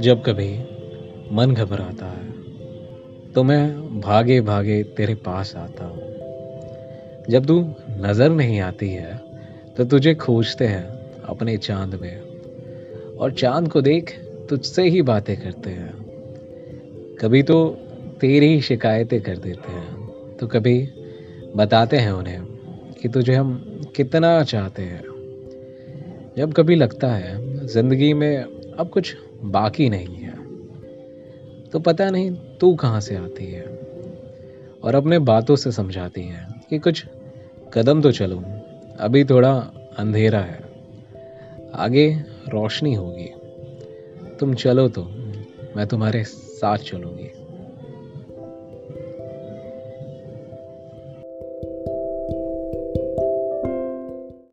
जब 0.00 0.22
कभी 0.26 0.58
मन 1.32 1.54
घबराता 1.54 2.06
है 2.06 2.32
तो 3.32 3.42
मैं 3.42 4.00
भागे 4.00 4.40
भागे 4.40 4.82
तेरे 4.82 5.14
पास 5.14 5.56
आता 5.56 5.84
हूँ। 5.84 6.00
जब 7.30 7.46
तू 7.46 7.74
नज़र 7.90 8.30
नहीं 8.30 8.60
आती 8.60 8.88
है 8.88 9.20
तो 9.76 9.84
तुझे 9.84 10.14
खोजते 10.14 10.64
हैं 10.64 10.84
अपने 11.22 11.56
चाँद 11.56 11.94
में। 11.94 12.20
और 13.16 13.32
चाँद 13.32 13.68
को 13.68 13.80
देख 13.80 14.10
तुझसे 14.48 14.82
ही 14.82 15.02
बातें 15.02 15.40
करते 15.40 15.70
हैं। 15.70 15.94
कभी 17.20 17.42
तो 17.42 17.70
तेरी 18.20 18.46
ही 18.46 18.60
शिकायतें 18.60 19.20
कर 19.20 19.36
देते 19.36 19.72
हैं 19.72 20.08
तो 20.36 20.46
कभी 20.46 20.88
बताते 21.56 21.96
हैं 21.96 22.12
उन्हें। 22.12 22.55
कि 23.02 23.08
तुझे 23.08 23.34
हम 23.34 23.82
कितना 23.96 24.42
चाहते 24.44 24.82
हैं। 24.82 25.02
जब 26.36 26.52
कभी 26.52 26.74
लगता 26.74 27.08
है, 27.08 27.66
ज़िंदगी 27.66 28.12
में 28.14 28.36
अब 28.78 28.88
कुछ 28.88 29.14
बाकी 29.44 29.88
नहीं 29.90 30.16
है 30.16 30.34
तो 31.70 31.78
पता 31.80 32.08
नहीं 32.10 32.30
तू 32.60 32.74
कहाँ 32.74 33.00
से 33.00 33.16
आती 33.16 33.44
है 33.44 33.64
और 34.84 34.94
अपने 34.94 35.18
बातों 35.18 35.56
से 35.56 35.72
समझाती 35.72 36.22
है 36.22 36.46
कि 36.70 36.78
कुछ 36.78 37.04
कदम 37.74 38.02
तो 38.02 38.12
चलो, 38.12 38.42
अभी 39.00 39.24
थोड़ा 39.24 39.52
अंधेरा 39.98 40.40
है, 40.40 40.60
आगे 41.74 42.08
रोशनी 42.48 42.94
होगी। 42.94 43.30
तुम 44.40 44.54
चलो 44.54 44.88
तो 44.88 45.02
मैं 45.76 45.86
तुम्हारे 45.86 46.22
साथ 46.24 46.78
चलूँगी। 46.78 47.30